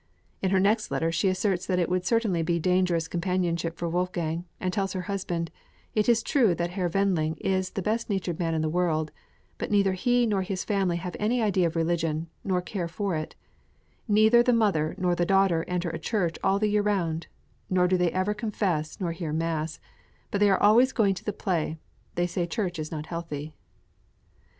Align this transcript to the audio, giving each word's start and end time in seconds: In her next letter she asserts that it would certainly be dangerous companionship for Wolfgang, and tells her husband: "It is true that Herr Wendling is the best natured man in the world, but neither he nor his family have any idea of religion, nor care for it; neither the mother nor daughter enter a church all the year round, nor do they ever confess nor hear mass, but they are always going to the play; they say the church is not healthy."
In 0.41 0.49
her 0.49 0.59
next 0.59 0.89
letter 0.89 1.11
she 1.11 1.27
asserts 1.29 1.67
that 1.67 1.77
it 1.77 1.87
would 1.87 2.07
certainly 2.07 2.41
be 2.41 2.57
dangerous 2.57 3.07
companionship 3.07 3.77
for 3.77 3.87
Wolfgang, 3.87 4.45
and 4.59 4.73
tells 4.73 4.93
her 4.93 5.01
husband: 5.03 5.51
"It 5.93 6.09
is 6.09 6.23
true 6.23 6.55
that 6.55 6.71
Herr 6.71 6.89
Wendling 6.91 7.35
is 7.39 7.69
the 7.69 7.83
best 7.83 8.09
natured 8.09 8.39
man 8.39 8.55
in 8.55 8.63
the 8.63 8.67
world, 8.69 9.11
but 9.59 9.69
neither 9.69 9.93
he 9.93 10.25
nor 10.25 10.41
his 10.41 10.63
family 10.65 10.97
have 10.97 11.15
any 11.19 11.39
idea 11.39 11.67
of 11.67 11.75
religion, 11.75 12.31
nor 12.43 12.63
care 12.63 12.87
for 12.87 13.15
it; 13.15 13.35
neither 14.07 14.41
the 14.41 14.53
mother 14.53 14.95
nor 14.97 15.13
daughter 15.13 15.63
enter 15.67 15.91
a 15.91 15.99
church 15.99 16.37
all 16.43 16.57
the 16.57 16.69
year 16.69 16.81
round, 16.81 17.27
nor 17.69 17.87
do 17.87 17.95
they 17.95 18.11
ever 18.11 18.33
confess 18.33 18.99
nor 18.99 19.11
hear 19.11 19.31
mass, 19.31 19.79
but 20.31 20.39
they 20.41 20.49
are 20.49 20.59
always 20.63 20.93
going 20.93 21.13
to 21.13 21.23
the 21.23 21.31
play; 21.31 21.77
they 22.15 22.25
say 22.25 22.41
the 22.41 22.47
church 22.47 22.79
is 22.79 22.91
not 22.91 23.05
healthy." 23.05 23.53